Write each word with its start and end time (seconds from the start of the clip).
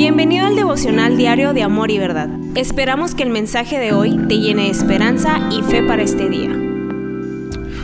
Bienvenido 0.00 0.46
al 0.46 0.56
devocional 0.56 1.18
diario 1.18 1.52
de 1.52 1.62
Amor 1.62 1.90
y 1.90 1.98
Verdad. 1.98 2.30
Esperamos 2.54 3.14
que 3.14 3.22
el 3.22 3.28
mensaje 3.28 3.78
de 3.78 3.92
hoy 3.92 4.16
te 4.28 4.38
llene 4.38 4.62
de 4.62 4.70
esperanza 4.70 5.50
y 5.50 5.60
fe 5.60 5.82
para 5.82 6.02
este 6.02 6.30
día. 6.30 6.69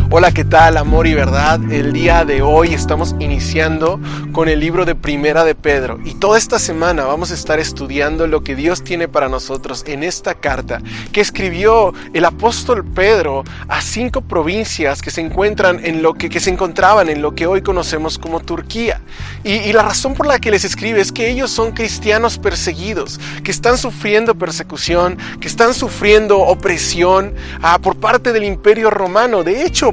Hola, 0.08 0.30
¿qué 0.30 0.45
tal? 0.45 0.77
Amor 0.77 1.08
y 1.08 1.14
verdad. 1.14 1.61
El 1.68 1.93
día 1.93 2.24
de 2.24 2.40
hoy 2.40 2.72
estamos 2.72 3.16
iniciando 3.18 3.98
con 4.30 4.48
el 4.48 4.61
libro 4.61 4.84
de 4.84 4.95
Primera 4.95 5.43
de 5.43 5.56
Pedro 5.56 5.98
y 6.04 6.14
toda 6.14 6.39
esta 6.39 6.61
semana 6.61 7.04
vamos 7.07 7.32
a 7.32 7.34
estar 7.34 7.59
estudiando 7.59 8.29
lo 8.29 8.45
que 8.45 8.54
Dios 8.54 8.84
tiene 8.84 9.08
para 9.08 9.29
nosotros 9.29 9.82
en 9.89 10.04
esta 10.04 10.34
carta 10.34 10.80
que 11.11 11.21
escribió 11.21 11.93
el 12.14 12.25
apóstol 12.25 12.84
Pedro 12.84 13.43
a 13.66 13.80
cinco 13.80 14.21
provincias 14.21 15.03
que 15.03 15.11
se 15.11 15.22
encuentran 15.22 15.84
en 15.84 16.03
lo 16.03 16.14
que, 16.14 16.29
que 16.29 16.38
se 16.38 16.50
encontraban 16.50 17.09
en 17.09 17.20
lo 17.20 17.34
que 17.34 17.48
hoy 17.48 17.62
conocemos 17.62 18.16
como 18.16 18.38
Turquía. 18.38 19.00
Y, 19.43 19.73
la 19.73 19.82
razón 19.82 20.14
por 20.14 20.27
la 20.27 20.38
que 20.38 20.50
les 20.50 20.64
escribe 20.64 21.00
es 21.00 21.12
que 21.12 21.29
ellos 21.29 21.50
son 21.50 21.73
cristianos 21.73 22.39
perseguidos, 22.39 23.20
que 23.43 23.50
están 23.50 23.76
sufriendo 23.76 24.34
persecución, 24.34 25.18
que 25.40 25.48
están 25.48 25.75
sufriendo 25.75 26.39
opresión 26.39 27.34
ah, 27.62 27.79
por 27.79 27.96
parte 27.96 28.32
del 28.32 28.45
imperio 28.45 28.90
romano. 28.90 29.45
De 29.45 29.64
hecho, 29.64 29.93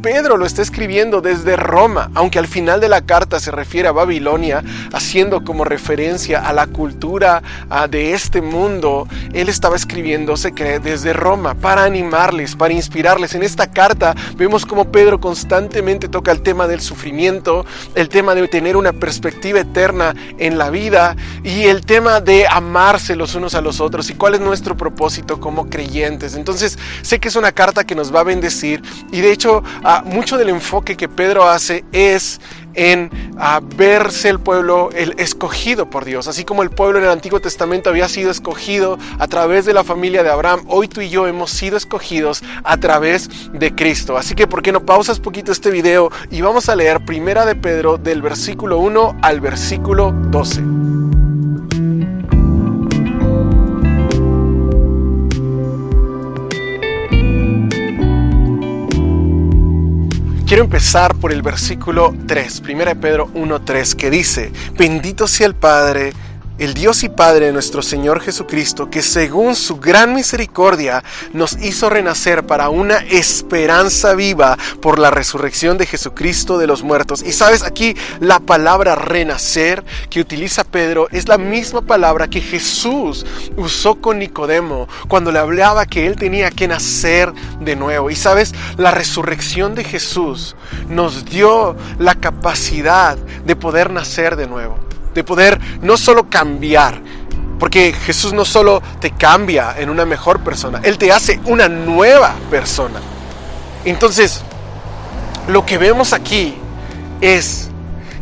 Pedro 0.01 0.37
lo 0.37 0.47
está 0.47 0.63
escribiendo 0.63 1.21
desde 1.21 1.55
Roma, 1.55 2.09
aunque 2.15 2.39
al 2.39 2.47
final 2.47 2.79
de 2.81 2.89
la 2.89 3.01
carta 3.01 3.39
se 3.39 3.51
refiere 3.51 3.87
a 3.87 3.91
Babilonia, 3.91 4.63
haciendo 4.93 5.43
como 5.43 5.63
referencia 5.63 6.39
a 6.39 6.53
la 6.53 6.65
cultura 6.65 7.43
de 7.89 8.13
este 8.13 8.41
mundo. 8.41 9.07
Él 9.33 9.47
estaba 9.47 9.75
escribiéndose 9.75 10.51
desde 10.51 11.13
Roma 11.13 11.53
para 11.53 11.83
animarles, 11.83 12.55
para 12.55 12.73
inspirarles. 12.73 13.35
En 13.35 13.43
esta 13.43 13.71
carta 13.71 14.15
vemos 14.35 14.65
como 14.65 14.91
Pedro 14.91 15.19
constantemente 15.19 16.07
toca 16.07 16.31
el 16.31 16.41
tema 16.41 16.67
del 16.67 16.81
sufrimiento, 16.81 17.65
el 17.93 18.09
tema 18.09 18.33
de 18.33 18.47
tener 18.47 18.77
una 18.77 18.93
perspectiva 18.93 19.59
eterna 19.59 20.15
en 20.39 20.57
la 20.57 20.71
vida 20.71 21.15
y 21.43 21.63
el 21.63 21.85
tema 21.85 22.21
de 22.21 22.47
amarse 22.47 23.15
los 23.15 23.35
unos 23.35 23.53
a 23.53 23.61
los 23.61 23.79
otros 23.79 24.09
y 24.09 24.15
cuál 24.15 24.33
es 24.33 24.41
nuestro 24.41 24.75
propósito 24.75 25.39
como 25.39 25.69
creyentes. 25.69 26.35
Entonces 26.35 26.79
sé 27.03 27.19
que 27.19 27.27
es 27.27 27.35
una 27.35 27.51
carta 27.51 27.83
que 27.83 27.93
nos 27.93 28.13
va 28.13 28.21
a 28.21 28.23
bendecir 28.23 28.81
y 29.11 29.21
de 29.21 29.31
hecho 29.31 29.63
mucho 29.99 30.37
del 30.37 30.49
enfoque 30.49 30.95
que 30.95 31.09
Pedro 31.09 31.43
hace 31.43 31.83
es 31.91 32.39
en 32.73 33.09
verse 33.75 34.29
el 34.29 34.39
pueblo 34.39 34.89
el 34.93 35.13
escogido 35.17 35.89
por 35.89 36.05
Dios, 36.05 36.27
así 36.27 36.45
como 36.45 36.63
el 36.63 36.69
pueblo 36.69 36.99
en 36.99 37.05
el 37.05 37.11
Antiguo 37.11 37.41
Testamento 37.41 37.89
había 37.89 38.07
sido 38.07 38.31
escogido 38.31 38.97
a 39.19 39.27
través 39.27 39.65
de 39.65 39.73
la 39.73 39.83
familia 39.83 40.23
de 40.23 40.29
Abraham, 40.29 40.61
hoy 40.67 40.87
tú 40.87 41.01
y 41.01 41.09
yo 41.09 41.27
hemos 41.27 41.51
sido 41.51 41.75
escogidos 41.75 42.43
a 42.63 42.77
través 42.77 43.29
de 43.51 43.75
Cristo. 43.75 44.17
Así 44.17 44.35
que 44.35 44.47
por 44.47 44.61
qué 44.61 44.71
no 44.71 44.85
pausas 44.85 45.19
poquito 45.19 45.51
este 45.51 45.71
video 45.71 46.09
y 46.29 46.41
vamos 46.41 46.69
a 46.69 46.75
leer 46.75 47.03
Primera 47.03 47.45
de 47.45 47.55
Pedro 47.55 47.97
del 47.97 48.21
versículo 48.21 48.79
1 48.79 49.17
al 49.21 49.41
versículo 49.41 50.11
12. 50.11 51.00
Quiero 60.51 60.65
empezar 60.65 61.15
por 61.15 61.31
el 61.31 61.41
versículo 61.41 62.13
3, 62.27 62.61
1 62.69 62.99
Pedro 62.99 63.29
1.3, 63.35 63.95
que 63.95 64.09
dice, 64.09 64.51
bendito 64.77 65.25
sea 65.25 65.47
el 65.47 65.55
Padre 65.55 66.11
el 66.57 66.73
Dios 66.73 67.03
y 67.03 67.09
Padre 67.09 67.47
de 67.47 67.51
nuestro 67.51 67.81
Señor 67.81 68.21
Jesucristo, 68.21 68.89
que 68.89 69.01
según 69.01 69.55
su 69.55 69.77
gran 69.77 70.13
misericordia 70.13 71.03
nos 71.33 71.57
hizo 71.61 71.89
renacer 71.89 72.45
para 72.45 72.69
una 72.69 72.97
esperanza 72.97 74.13
viva 74.13 74.57
por 74.81 74.99
la 74.99 75.09
resurrección 75.09 75.77
de 75.77 75.85
Jesucristo 75.85 76.57
de 76.57 76.67
los 76.67 76.83
muertos. 76.83 77.23
Y 77.23 77.31
sabes, 77.31 77.63
aquí 77.63 77.95
la 78.19 78.39
palabra 78.39 78.95
renacer 78.95 79.83
que 80.09 80.21
utiliza 80.21 80.63
Pedro 80.63 81.07
es 81.11 81.27
la 81.27 81.37
misma 81.37 81.81
palabra 81.81 82.27
que 82.27 82.41
Jesús 82.41 83.25
usó 83.57 83.95
con 83.95 84.19
Nicodemo 84.19 84.87
cuando 85.07 85.31
le 85.31 85.39
hablaba 85.39 85.85
que 85.85 86.05
él 86.05 86.15
tenía 86.15 86.51
que 86.51 86.67
nacer 86.67 87.33
de 87.59 87.75
nuevo. 87.75 88.09
Y 88.09 88.15
sabes, 88.15 88.53
la 88.77 88.91
resurrección 88.91 89.75
de 89.75 89.83
Jesús 89.83 90.55
nos 90.87 91.25
dio 91.25 91.75
la 91.97 92.15
capacidad 92.15 93.17
de 93.17 93.55
poder 93.55 93.91
nacer 93.91 94.35
de 94.35 94.47
nuevo 94.47 94.90
de 95.13 95.23
poder 95.23 95.59
no 95.81 95.97
solo 95.97 96.29
cambiar, 96.29 97.01
porque 97.59 97.93
Jesús 97.93 98.33
no 98.33 98.45
solo 98.45 98.81
te 98.99 99.11
cambia 99.11 99.75
en 99.77 99.89
una 99.89 100.05
mejor 100.05 100.41
persona, 100.41 100.81
Él 100.83 100.97
te 100.97 101.11
hace 101.11 101.39
una 101.45 101.67
nueva 101.67 102.35
persona. 102.49 102.99
Entonces, 103.85 104.43
lo 105.47 105.65
que 105.65 105.77
vemos 105.77 106.13
aquí 106.13 106.55
es 107.19 107.70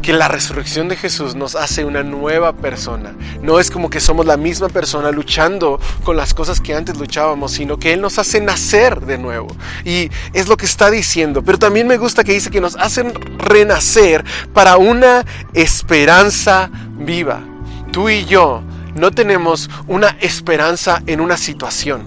que 0.01 0.13
la 0.13 0.27
resurrección 0.27 0.87
de 0.87 0.95
Jesús 0.95 1.35
nos 1.35 1.55
hace 1.55 1.85
una 1.85 2.03
nueva 2.03 2.53
persona. 2.53 3.15
No 3.41 3.59
es 3.59 3.69
como 3.71 3.89
que 3.89 3.99
somos 3.99 4.25
la 4.25 4.37
misma 4.37 4.69
persona 4.69 5.11
luchando 5.11 5.79
con 6.03 6.17
las 6.17 6.33
cosas 6.33 6.61
que 6.61 6.73
antes 6.73 6.97
luchábamos, 6.97 7.51
sino 7.51 7.77
que 7.77 7.93
Él 7.93 8.01
nos 8.01 8.19
hace 8.19 8.41
nacer 8.41 9.01
de 9.01 9.17
nuevo. 9.17 9.47
Y 9.83 10.09
es 10.33 10.47
lo 10.47 10.57
que 10.57 10.65
está 10.65 10.89
diciendo. 10.89 11.43
Pero 11.43 11.59
también 11.59 11.87
me 11.87 11.97
gusta 11.97 12.23
que 12.23 12.33
dice 12.33 12.49
que 12.49 12.61
nos 12.61 12.75
hacen 12.75 13.13
renacer 13.37 14.23
para 14.53 14.77
una 14.77 15.25
esperanza 15.53 16.69
viva. 16.97 17.41
Tú 17.91 18.09
y 18.09 18.25
yo 18.25 18.63
no 18.95 19.11
tenemos 19.11 19.69
una 19.87 20.09
esperanza 20.19 21.01
en 21.07 21.21
una 21.21 21.37
situación. 21.37 22.03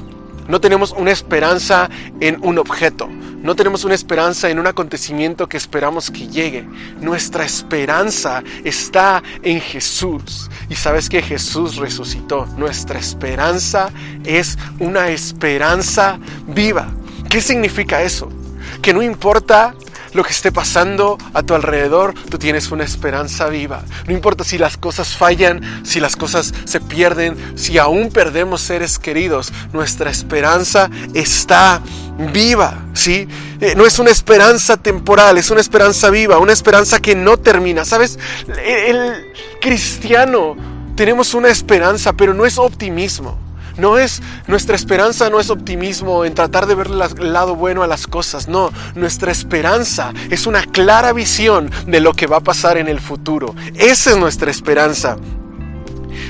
No 0.48 0.60
tenemos 0.60 0.92
una 0.92 1.10
esperanza 1.10 1.88
en 2.20 2.38
un 2.42 2.58
objeto. 2.58 3.08
No 3.42 3.56
tenemos 3.56 3.84
una 3.84 3.94
esperanza 3.94 4.48
en 4.50 4.60
un 4.60 4.68
acontecimiento 4.68 5.48
que 5.48 5.56
esperamos 5.56 6.12
que 6.12 6.28
llegue. 6.28 6.64
Nuestra 7.00 7.44
esperanza 7.44 8.42
está 8.62 9.20
en 9.42 9.60
Jesús. 9.60 10.48
Y 10.68 10.76
sabes 10.76 11.08
que 11.08 11.20
Jesús 11.20 11.76
resucitó. 11.76 12.46
Nuestra 12.56 13.00
esperanza 13.00 13.90
es 14.24 14.56
una 14.78 15.08
esperanza 15.08 16.20
viva. 16.46 16.92
¿Qué 17.28 17.40
significa 17.40 18.02
eso? 18.02 18.28
Que 18.80 18.94
no 18.94 19.02
importa 19.02 19.74
lo 20.12 20.24
que 20.24 20.30
esté 20.30 20.52
pasando 20.52 21.18
a 21.32 21.42
tu 21.42 21.54
alrededor, 21.54 22.14
tú 22.28 22.38
tienes 22.38 22.70
una 22.70 22.84
esperanza 22.84 23.48
viva. 23.48 23.82
No 24.06 24.12
importa 24.12 24.44
si 24.44 24.58
las 24.58 24.76
cosas 24.76 25.16
fallan, 25.16 25.84
si 25.84 26.00
las 26.00 26.16
cosas 26.16 26.52
se 26.64 26.80
pierden, 26.80 27.36
si 27.56 27.78
aún 27.78 28.10
perdemos 28.10 28.60
seres 28.60 28.98
queridos, 28.98 29.52
nuestra 29.72 30.10
esperanza 30.10 30.90
está 31.14 31.80
viva, 32.32 32.84
¿sí? 32.94 33.26
Eh, 33.60 33.74
no 33.76 33.86
es 33.86 33.98
una 33.98 34.10
esperanza 34.10 34.76
temporal, 34.76 35.38
es 35.38 35.50
una 35.50 35.60
esperanza 35.60 36.10
viva, 36.10 36.38
una 36.38 36.52
esperanza 36.52 37.00
que 37.00 37.14
no 37.14 37.38
termina. 37.38 37.84
¿Sabes? 37.84 38.18
el 38.64 39.32
cristiano 39.60 40.56
tenemos 40.96 41.34
una 41.34 41.48
esperanza, 41.48 42.12
pero 42.12 42.34
no 42.34 42.44
es 42.46 42.58
optimismo. 42.58 43.41
No 43.76 43.98
es 43.98 44.22
nuestra 44.46 44.76
esperanza, 44.76 45.30
no 45.30 45.40
es 45.40 45.50
optimismo 45.50 46.24
en 46.24 46.34
tratar 46.34 46.66
de 46.66 46.74
ver 46.74 46.88
el 46.88 47.32
lado 47.32 47.56
bueno 47.56 47.82
a 47.82 47.86
las 47.86 48.06
cosas. 48.06 48.48
No, 48.48 48.70
nuestra 48.94 49.32
esperanza 49.32 50.12
es 50.30 50.46
una 50.46 50.62
clara 50.62 51.12
visión 51.12 51.70
de 51.86 52.00
lo 52.00 52.12
que 52.12 52.26
va 52.26 52.38
a 52.38 52.40
pasar 52.40 52.76
en 52.76 52.88
el 52.88 53.00
futuro. 53.00 53.54
Esa 53.74 54.10
es 54.10 54.16
nuestra 54.16 54.50
esperanza. 54.50 55.16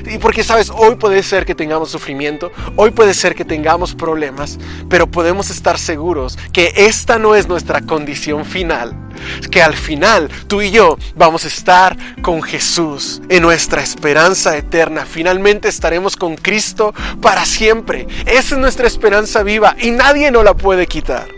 Y 0.06 0.18
porque 0.18 0.42
sabes, 0.42 0.70
hoy 0.70 0.96
puede 0.96 1.22
ser 1.22 1.44
que 1.44 1.54
tengamos 1.54 1.90
sufrimiento, 1.90 2.50
hoy 2.76 2.90
puede 2.90 3.14
ser 3.14 3.34
que 3.34 3.44
tengamos 3.44 3.94
problemas, 3.94 4.58
pero 4.88 5.06
podemos 5.06 5.50
estar 5.50 5.78
seguros 5.78 6.38
que 6.52 6.72
esta 6.76 7.18
no 7.18 7.34
es 7.34 7.48
nuestra 7.48 7.80
condición 7.80 8.44
final. 8.44 9.01
Que 9.50 9.62
al 9.62 9.74
final 9.74 10.28
tú 10.46 10.62
y 10.62 10.70
yo 10.70 10.98
vamos 11.14 11.44
a 11.44 11.48
estar 11.48 11.96
con 12.22 12.42
Jesús 12.42 13.22
en 13.28 13.42
nuestra 13.42 13.82
esperanza 13.82 14.56
eterna. 14.56 15.04
Finalmente 15.06 15.68
estaremos 15.68 16.16
con 16.16 16.36
Cristo 16.36 16.94
para 17.20 17.44
siempre. 17.44 18.06
Esa 18.26 18.54
es 18.54 18.58
nuestra 18.58 18.86
esperanza 18.86 19.42
viva 19.42 19.76
y 19.80 19.90
nadie 19.90 20.30
nos 20.30 20.44
la 20.44 20.54
puede 20.54 20.86
quitar. 20.86 21.28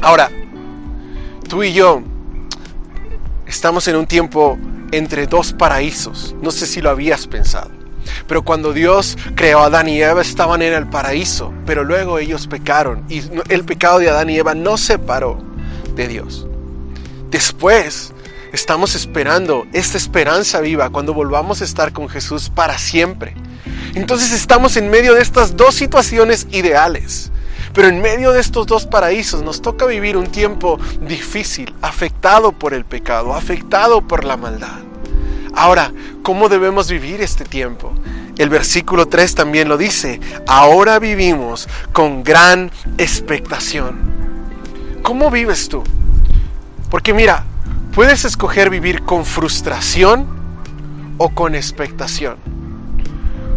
Ahora, 0.00 0.30
tú 1.48 1.62
y 1.62 1.72
yo 1.72 2.02
estamos 3.46 3.86
en 3.88 3.96
un 3.96 4.06
tiempo 4.06 4.58
entre 4.92 5.26
dos 5.26 5.52
paraísos. 5.52 6.34
No 6.40 6.50
sé 6.50 6.66
si 6.66 6.80
lo 6.80 6.90
habías 6.90 7.26
pensado. 7.26 7.70
Pero 8.26 8.42
cuando 8.42 8.72
Dios 8.72 9.16
creó 9.34 9.60
a 9.60 9.66
Adán 9.66 9.88
y 9.88 10.00
Eva 10.00 10.22
estaban 10.22 10.62
en 10.62 10.72
el 10.72 10.88
paraíso, 10.88 11.52
pero 11.66 11.84
luego 11.84 12.18
ellos 12.18 12.46
pecaron 12.46 13.04
y 13.08 13.22
el 13.48 13.64
pecado 13.64 13.98
de 13.98 14.08
Adán 14.08 14.30
y 14.30 14.38
Eva 14.38 14.54
no 14.54 14.76
separó 14.76 15.38
de 15.94 16.08
Dios. 16.08 16.46
Después 17.30 18.12
estamos 18.52 18.96
esperando 18.96 19.66
esta 19.72 19.96
esperanza 19.96 20.60
viva 20.60 20.90
cuando 20.90 21.14
volvamos 21.14 21.60
a 21.60 21.64
estar 21.64 21.92
con 21.92 22.08
Jesús 22.08 22.50
para 22.50 22.76
siempre. 22.76 23.34
Entonces 23.94 24.32
estamos 24.32 24.76
en 24.76 24.90
medio 24.90 25.14
de 25.14 25.22
estas 25.22 25.56
dos 25.56 25.74
situaciones 25.76 26.48
ideales. 26.50 27.30
Pero 27.72 27.86
en 27.86 28.02
medio 28.02 28.32
de 28.32 28.40
estos 28.40 28.66
dos 28.66 28.86
paraísos 28.86 29.42
nos 29.42 29.62
toca 29.62 29.86
vivir 29.86 30.16
un 30.16 30.26
tiempo 30.26 30.78
difícil, 31.06 31.72
afectado 31.82 32.50
por 32.50 32.74
el 32.74 32.84
pecado, 32.84 33.32
afectado 33.32 34.02
por 34.02 34.24
la 34.24 34.36
maldad. 34.36 34.80
Ahora, 35.54 35.92
¿cómo 36.24 36.48
debemos 36.48 36.90
vivir 36.90 37.20
este 37.20 37.44
tiempo? 37.44 37.92
El 38.38 38.48
versículo 38.48 39.06
3 39.06 39.36
también 39.36 39.68
lo 39.68 39.76
dice, 39.76 40.18
ahora 40.48 40.98
vivimos 40.98 41.68
con 41.92 42.24
gran 42.24 42.72
expectación. 42.98 44.00
¿Cómo 45.02 45.30
vives 45.30 45.68
tú? 45.68 45.84
Porque 46.90 47.14
mira, 47.14 47.44
puedes 47.94 48.24
escoger 48.24 48.68
vivir 48.68 49.02
con 49.02 49.24
frustración 49.24 50.26
o 51.18 51.30
con 51.30 51.54
expectación. 51.54 52.36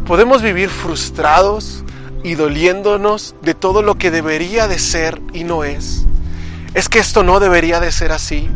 podemos 0.06 0.42
vivir 0.42 0.70
frustrados 0.70 1.84
y 2.24 2.36
doliéndonos 2.36 3.36
de 3.42 3.54
todo 3.54 3.82
lo 3.82 3.96
que 3.96 4.12
debería 4.12 4.68
de 4.68 4.78
ser 4.78 5.22
y 5.34 5.44
no 5.46 5.64
es. 5.64 6.06
Es 6.74 6.90
que 6.90 7.00
esto 7.00 7.24
no 7.24 7.40
debería 7.40 7.80
de 7.80 7.92
ser 7.92 8.12
así. 8.12 8.50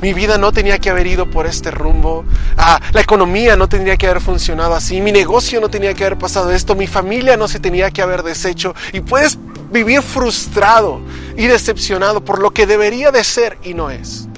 Mi 0.00 0.14
vida 0.14 0.38
no 0.38 0.50
tenía 0.50 0.78
que 0.78 0.90
haber 0.90 1.06
ido 1.06 1.30
por 1.30 1.46
este 1.46 1.70
rumbo. 1.70 2.24
Ah, 2.56 2.80
la 2.92 3.02
economía 3.02 3.54
no 3.56 3.68
tendría 3.68 3.96
que 3.96 4.06
haber 4.06 4.22
funcionado 4.22 4.74
así. 4.74 5.00
Mi 5.00 5.12
negocio 5.12 5.60
no 5.60 5.68
tenía 5.68 5.92
que 5.92 6.04
haber 6.04 6.18
pasado 6.18 6.50
esto. 6.52 6.74
Mi 6.74 6.86
familia 6.86 7.36
no 7.36 7.48
se 7.48 7.60
tenía 7.60 7.90
que 7.90 8.00
haber 8.00 8.22
deshecho. 8.22 8.74
Y 8.92 9.00
puedes 9.00 9.38
vivir 9.70 10.02
frustrado 10.02 11.00
y 11.36 11.46
decepcionado 11.46 12.24
por 12.24 12.40
lo 12.40 12.50
que 12.50 12.66
debería 12.66 13.10
de 13.10 13.24
ser 13.24 13.58
y 13.62 13.74
no 13.74 13.90
es. 13.90 14.28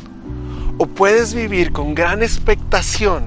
O 0.79 0.87
puedes 0.87 1.35
vivir 1.35 1.73
con 1.73 1.95
gran 1.95 2.23
expectación 2.23 3.25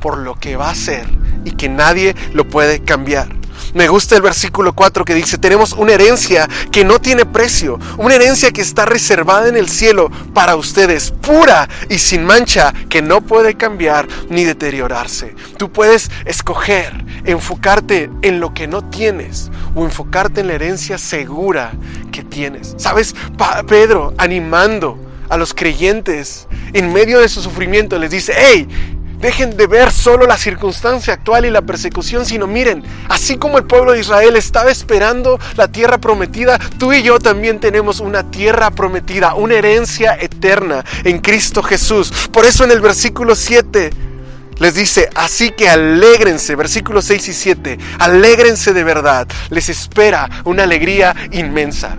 por 0.00 0.18
lo 0.18 0.34
que 0.34 0.56
va 0.56 0.70
a 0.70 0.74
ser 0.74 1.06
y 1.44 1.52
que 1.52 1.68
nadie 1.68 2.14
lo 2.32 2.48
puede 2.48 2.80
cambiar. 2.80 3.37
Me 3.74 3.88
gusta 3.88 4.16
el 4.16 4.22
versículo 4.22 4.72
4 4.72 5.04
que 5.04 5.14
dice, 5.14 5.38
tenemos 5.38 5.72
una 5.72 5.92
herencia 5.92 6.48
que 6.70 6.84
no 6.84 7.00
tiene 7.00 7.26
precio, 7.26 7.78
una 7.96 8.14
herencia 8.14 8.50
que 8.50 8.60
está 8.60 8.86
reservada 8.86 9.48
en 9.48 9.56
el 9.56 9.68
cielo 9.68 10.10
para 10.34 10.56
ustedes, 10.56 11.10
pura 11.10 11.68
y 11.88 11.98
sin 11.98 12.24
mancha, 12.24 12.72
que 12.88 13.02
no 13.02 13.20
puede 13.20 13.54
cambiar 13.54 14.08
ni 14.28 14.44
deteriorarse. 14.44 15.34
Tú 15.56 15.70
puedes 15.70 16.10
escoger 16.24 17.04
enfocarte 17.24 18.10
en 18.22 18.40
lo 18.40 18.54
que 18.54 18.66
no 18.66 18.82
tienes 18.84 19.50
o 19.74 19.84
enfocarte 19.84 20.40
en 20.40 20.48
la 20.48 20.54
herencia 20.54 20.98
segura 20.98 21.72
que 22.12 22.22
tienes. 22.22 22.74
¿Sabes? 22.78 23.14
Pedro 23.66 24.14
animando 24.18 24.98
a 25.28 25.36
los 25.36 25.52
creyentes 25.52 26.48
en 26.72 26.92
medio 26.92 27.20
de 27.20 27.28
su 27.28 27.42
sufrimiento 27.42 27.98
les 27.98 28.10
dice, 28.10 28.32
hey, 28.36 28.66
Dejen 29.20 29.56
de 29.56 29.66
ver 29.66 29.90
solo 29.90 30.26
la 30.26 30.36
circunstancia 30.36 31.14
actual 31.14 31.44
y 31.44 31.50
la 31.50 31.62
persecución, 31.62 32.24
sino 32.24 32.46
miren, 32.46 32.84
así 33.08 33.36
como 33.36 33.58
el 33.58 33.64
pueblo 33.64 33.92
de 33.92 34.00
Israel 34.00 34.36
estaba 34.36 34.70
esperando 34.70 35.40
la 35.56 35.66
tierra 35.66 35.98
prometida, 35.98 36.56
tú 36.78 36.92
y 36.92 37.02
yo 37.02 37.18
también 37.18 37.58
tenemos 37.58 37.98
una 37.98 38.30
tierra 38.30 38.70
prometida, 38.70 39.34
una 39.34 39.54
herencia 39.54 40.14
eterna 40.14 40.84
en 41.02 41.18
Cristo 41.18 41.64
Jesús. 41.64 42.28
Por 42.32 42.44
eso 42.46 42.62
en 42.62 42.70
el 42.70 42.80
versículo 42.80 43.34
7 43.34 43.90
les 44.60 44.74
dice, 44.74 45.10
así 45.16 45.50
que 45.50 45.68
alégrense, 45.68 46.54
versículos 46.54 47.04
6 47.06 47.28
y 47.28 47.32
7, 47.32 47.78
alégrense 47.98 48.72
de 48.72 48.84
verdad, 48.84 49.26
les 49.50 49.68
espera 49.68 50.28
una 50.44 50.62
alegría 50.62 51.14
inmensa 51.32 51.96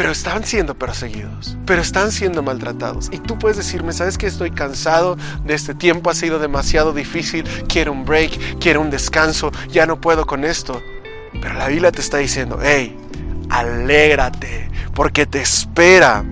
pero 0.00 0.12
están 0.12 0.44
siendo 0.44 0.74
perseguidos, 0.74 1.58
pero 1.66 1.82
están 1.82 2.10
siendo 2.10 2.42
maltratados. 2.42 3.10
Y 3.12 3.18
tú 3.18 3.38
puedes 3.38 3.58
decirme, 3.58 3.92
¿sabes 3.92 4.16
que 4.16 4.26
estoy 4.26 4.50
cansado 4.50 5.18
de 5.44 5.52
este 5.52 5.74
tiempo? 5.74 6.08
Ha 6.08 6.14
sido 6.14 6.38
demasiado 6.38 6.94
difícil, 6.94 7.44
quiero 7.68 7.92
un 7.92 8.06
break, 8.06 8.58
quiero 8.60 8.80
un 8.80 8.88
descanso, 8.88 9.52
ya 9.68 9.84
no 9.84 10.00
puedo 10.00 10.26
con 10.26 10.46
esto. 10.46 10.80
Pero 11.42 11.52
la 11.52 11.68
Biblia 11.68 11.92
te 11.92 12.00
está 12.00 12.16
diciendo, 12.16 12.58
hey, 12.62 12.96
alégrate, 13.50 14.70
porque 14.94 15.26
te 15.26 15.42
espera 15.42 16.24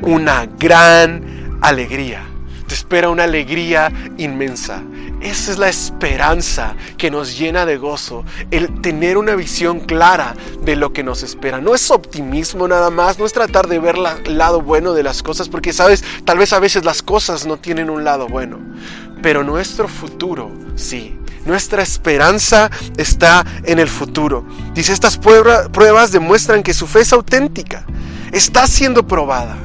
una 0.00 0.46
gran 0.46 1.58
alegría. 1.62 2.24
Te 2.68 2.74
espera 2.74 3.08
una 3.08 3.24
alegría 3.24 3.90
inmensa. 4.18 4.84
Esa 5.24 5.52
es 5.52 5.58
la 5.58 5.70
esperanza 5.70 6.76
que 6.98 7.10
nos 7.10 7.38
llena 7.38 7.64
de 7.64 7.78
gozo, 7.78 8.24
el 8.50 8.82
tener 8.82 9.16
una 9.16 9.34
visión 9.34 9.80
clara 9.80 10.34
de 10.62 10.76
lo 10.76 10.92
que 10.92 11.02
nos 11.02 11.22
espera. 11.22 11.62
No 11.62 11.74
es 11.74 11.90
optimismo 11.90 12.68
nada 12.68 12.90
más, 12.90 13.18
no 13.18 13.24
es 13.24 13.32
tratar 13.32 13.66
de 13.66 13.78
ver 13.78 13.96
el 14.26 14.36
lado 14.36 14.60
bueno 14.60 14.92
de 14.92 15.02
las 15.02 15.22
cosas, 15.22 15.48
porque 15.48 15.72
sabes, 15.72 16.04
tal 16.26 16.36
vez 16.36 16.52
a 16.52 16.60
veces 16.60 16.84
las 16.84 17.02
cosas 17.02 17.46
no 17.46 17.56
tienen 17.56 17.88
un 17.88 18.04
lado 18.04 18.28
bueno, 18.28 18.58
pero 19.22 19.42
nuestro 19.42 19.88
futuro 19.88 20.52
sí. 20.76 21.18
Nuestra 21.46 21.82
esperanza 21.82 22.70
está 22.96 23.44
en 23.64 23.78
el 23.78 23.88
futuro. 23.88 24.46
Dice, 24.72 24.94
estas 24.94 25.18
pruebas 25.18 26.10
demuestran 26.10 26.62
que 26.62 26.72
su 26.72 26.86
fe 26.86 27.00
es 27.00 27.12
auténtica, 27.12 27.84
está 28.32 28.66
siendo 28.66 29.06
probada. 29.06 29.56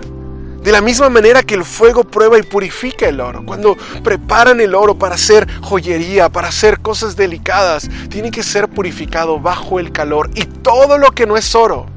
De 0.69 0.73
la 0.73 0.81
misma 0.81 1.09
manera 1.09 1.41
que 1.41 1.55
el 1.55 1.65
fuego 1.65 2.03
prueba 2.03 2.37
y 2.37 2.43
purifica 2.43 3.07
el 3.07 3.21
oro. 3.21 3.43
Cuando 3.43 3.75
preparan 4.03 4.61
el 4.61 4.75
oro 4.75 4.99
para 4.99 5.15
hacer 5.15 5.47
joyería, 5.63 6.29
para 6.29 6.49
hacer 6.49 6.79
cosas 6.79 7.15
delicadas, 7.15 7.89
tiene 8.07 8.29
que 8.29 8.43
ser 8.43 8.67
purificado 8.67 9.39
bajo 9.39 9.79
el 9.79 9.91
calor. 9.91 10.29
Y 10.35 10.45
todo 10.45 10.99
lo 10.99 11.09
que 11.09 11.25
no 11.25 11.37
es 11.37 11.55
oro 11.55 11.87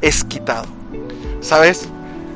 es 0.00 0.24
quitado. 0.24 0.66
¿Sabes? 1.40 1.88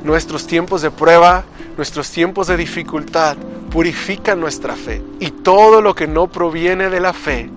Nuestros 0.04 0.46
tiempos 0.46 0.80
de 0.80 0.92
prueba, 0.92 1.42
nuestros 1.76 2.08
tiempos 2.08 2.46
de 2.46 2.56
dificultad 2.56 3.36
purifican 3.72 4.38
nuestra 4.38 4.76
fe. 4.76 5.02
Y 5.18 5.32
todo 5.32 5.80
lo 5.80 5.96
que 5.96 6.06
no 6.06 6.28
proviene 6.28 6.88
de 6.88 7.00
la 7.00 7.12
fe 7.12 7.50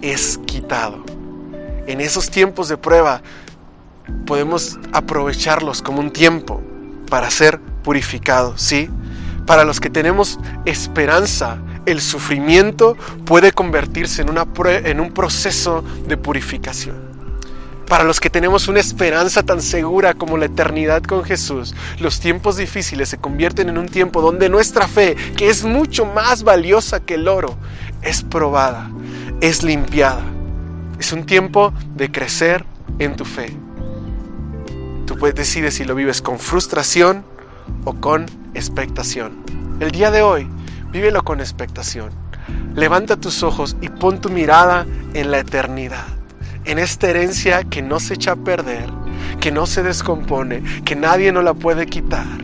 es 0.00 0.38
quitado. 0.46 1.04
En 1.88 2.00
esos 2.00 2.30
tiempos 2.30 2.68
de 2.68 2.76
prueba 2.76 3.20
podemos 4.26 4.78
aprovecharlos 4.92 5.82
como 5.82 5.98
un 5.98 6.12
tiempo 6.12 6.62
para 7.08 7.30
ser 7.30 7.60
purificados, 7.82 8.60
¿sí? 8.60 8.88
Para 9.46 9.64
los 9.64 9.80
que 9.80 9.90
tenemos 9.90 10.38
esperanza, 10.64 11.58
el 11.86 12.00
sufrimiento 12.00 12.96
puede 13.26 13.52
convertirse 13.52 14.22
en, 14.22 14.30
en 14.86 15.00
un 15.00 15.12
proceso 15.12 15.84
de 16.08 16.16
purificación. 16.16 17.14
Para 17.86 18.04
los 18.04 18.18
que 18.18 18.30
tenemos 18.30 18.66
una 18.68 18.80
esperanza 18.80 19.42
tan 19.42 19.60
segura 19.60 20.14
como 20.14 20.38
la 20.38 20.46
eternidad 20.46 21.02
con 21.02 21.22
Jesús, 21.22 21.74
los 22.00 22.18
tiempos 22.18 22.56
difíciles 22.56 23.10
se 23.10 23.18
convierten 23.18 23.68
en 23.68 23.76
un 23.76 23.88
tiempo 23.88 24.22
donde 24.22 24.48
nuestra 24.48 24.88
fe, 24.88 25.14
que 25.36 25.50
es 25.50 25.64
mucho 25.64 26.06
más 26.06 26.42
valiosa 26.42 27.00
que 27.00 27.14
el 27.14 27.28
oro, 27.28 27.56
es 28.00 28.22
probada, 28.22 28.90
es 29.42 29.62
limpiada. 29.62 30.22
Es 30.98 31.12
un 31.12 31.26
tiempo 31.26 31.74
de 31.94 32.10
crecer 32.10 32.64
en 32.98 33.16
tu 33.16 33.26
fe. 33.26 33.54
Tú 35.06 35.18
puedes 35.18 35.36
decidir 35.36 35.70
si 35.70 35.84
lo 35.84 35.94
vives 35.94 36.22
con 36.22 36.38
frustración 36.38 37.24
o 37.84 37.94
con 37.94 38.24
expectación. 38.54 39.44
El 39.80 39.90
día 39.90 40.10
de 40.10 40.22
hoy, 40.22 40.48
vívelo 40.92 41.22
con 41.22 41.40
expectación. 41.40 42.10
Levanta 42.74 43.16
tus 43.16 43.42
ojos 43.42 43.76
y 43.82 43.90
pon 43.90 44.20
tu 44.20 44.30
mirada 44.30 44.86
en 45.12 45.30
la 45.30 45.40
eternidad, 45.40 46.06
en 46.64 46.78
esta 46.78 47.10
herencia 47.10 47.64
que 47.64 47.82
no 47.82 48.00
se 48.00 48.14
echa 48.14 48.32
a 48.32 48.36
perder, 48.36 48.88
que 49.40 49.52
no 49.52 49.66
se 49.66 49.82
descompone, 49.82 50.62
que 50.84 50.96
nadie 50.96 51.32
nos 51.32 51.44
la 51.44 51.52
puede 51.52 51.86
quitar. 51.86 52.42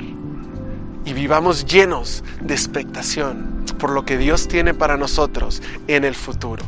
Y 1.06 1.14
vivamos 1.14 1.64
llenos 1.64 2.22
de 2.42 2.54
expectación 2.54 3.64
por 3.78 3.90
lo 3.90 4.04
que 4.04 4.18
Dios 4.18 4.48
tiene 4.48 4.74
para 4.74 4.98
nosotros 4.98 5.62
en 5.88 6.04
el 6.04 6.14
futuro 6.14 6.62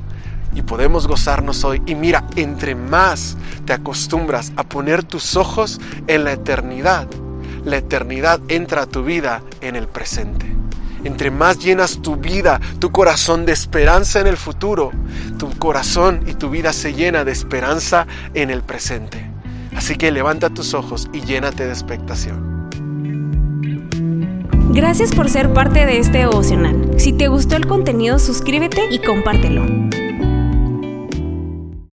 y 0.55 0.63
podemos 0.63 1.07
gozarnos 1.07 1.65
hoy. 1.65 1.83
Y 1.87 1.95
mira, 1.95 2.25
entre 2.37 2.75
más 2.75 3.37
te 3.65 3.73
acostumbras 3.73 4.53
a 4.57 4.65
poner 4.65 5.05
tus 5.05 5.37
ojos 5.37 5.81
en 6.07 6.25
la 6.25 6.33
eternidad, 6.33 7.09
la 7.65 7.77
eternidad 7.77 8.41
entra 8.49 8.83
a 8.83 8.87
tu 8.87 9.05
vida 9.05 9.43
en 9.61 9.77
el 9.77 9.89
presente. 9.89 10.47
Entre 11.05 11.31
más 11.31 11.59
llenas 11.59 12.01
tu 12.01 12.17
vida, 12.17 12.61
tu 12.79 12.93
corazón 12.93 13.45
de 13.45 13.53
esperanza 13.53 14.21
en 14.21 14.29
el 14.29 14.37
futuro, 14.37 14.93
tu 15.39 15.51
corazón 15.59 16.23
y 16.27 16.35
tu 16.35 16.49
vida 16.51 16.73
se 16.73 16.93
llena 16.93 17.25
de 17.25 17.33
esperanza 17.33 18.07
en 18.35 18.51
el 18.51 18.63
presente. 18.63 19.29
Así 19.75 19.97
que 19.97 20.13
levanta 20.13 20.51
tus 20.51 20.75
ojos 20.75 21.09
y 21.13 21.23
llénate 21.23 21.65
de 21.65 21.73
expectación. 21.73 22.53
Gracias 24.73 25.15
por 25.15 25.29
ser 25.29 25.53
parte 25.53 25.85
de 25.85 25.99
este 25.99 26.19
devocional. 26.19 26.93
Si 26.99 27.13
te 27.13 27.29
gustó 27.29 27.57
el 27.57 27.67
contenido, 27.67 28.19
suscríbete 28.19 28.83
y 28.91 29.01
compártelo. 29.01 29.67